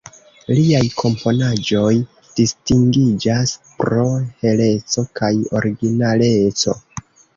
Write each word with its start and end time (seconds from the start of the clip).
Liaj 0.59 0.85
komponaĵoj 1.01 1.91
distingiĝas 2.39 3.53
pro 3.83 4.07
heleco 4.47 5.05
kaj 5.21 5.31
originaleco. 5.61 6.79